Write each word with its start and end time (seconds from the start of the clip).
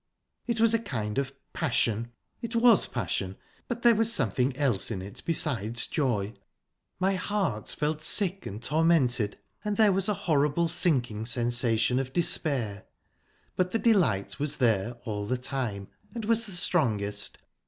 It 0.47 0.59
was 0.59 0.73
a 0.73 0.79
kind 0.79 1.19
of 1.19 1.31
passion... 1.53 2.11
It 2.41 2.55
was 2.55 2.87
passion. 2.87 3.37
But 3.67 3.83
there 3.83 3.93
was 3.93 4.11
something 4.11 4.57
else 4.57 4.89
in 4.89 4.99
it 4.99 5.21
besides 5.27 5.85
joy 5.85 6.33
my 6.99 7.13
heart 7.13 7.67
felt 7.69 8.01
sick 8.03 8.47
and 8.47 8.63
tormented, 8.63 9.37
and 9.63 9.77
there 9.77 9.91
was 9.93 10.09
a 10.09 10.15
horrible 10.25 10.67
sinking 10.69 11.27
sensation 11.27 11.99
of 11.99 12.13
despair. 12.13 12.87
But 13.55 13.73
the 13.73 13.77
delight 13.77 14.39
was 14.39 14.57
there 14.57 14.93
all 15.05 15.27
the 15.27 15.37
time, 15.37 15.87
and 16.15 16.25
was 16.25 16.47
the 16.47 16.53
strongest... 16.53 17.37